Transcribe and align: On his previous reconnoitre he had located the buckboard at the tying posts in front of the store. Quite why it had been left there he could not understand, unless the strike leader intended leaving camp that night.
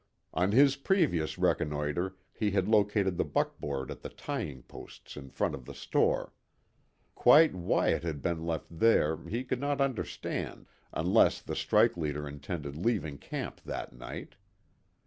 On 0.33 0.51
his 0.51 0.77
previous 0.77 1.37
reconnoitre 1.37 2.15
he 2.33 2.49
had 2.49 2.67
located 2.67 3.17
the 3.17 3.23
buckboard 3.23 3.91
at 3.91 4.01
the 4.01 4.09
tying 4.09 4.63
posts 4.63 5.15
in 5.15 5.29
front 5.29 5.53
of 5.53 5.65
the 5.65 5.75
store. 5.75 6.33
Quite 7.13 7.53
why 7.53 7.89
it 7.89 8.01
had 8.01 8.19
been 8.19 8.43
left 8.47 8.65
there 8.79 9.17
he 9.27 9.43
could 9.43 9.59
not 9.59 9.79
understand, 9.79 10.65
unless 10.91 11.39
the 11.39 11.55
strike 11.55 11.97
leader 11.97 12.27
intended 12.27 12.75
leaving 12.75 13.19
camp 13.19 13.61
that 13.65 13.93
night. 13.93 14.37